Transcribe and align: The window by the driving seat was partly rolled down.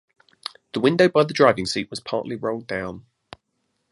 The 0.73 0.79
window 0.79 1.09
by 1.09 1.25
the 1.25 1.33
driving 1.35 1.67
seat 1.67 1.91
was 1.91 1.99
partly 1.99 2.35
rolled 2.35 2.65
down. 2.65 3.05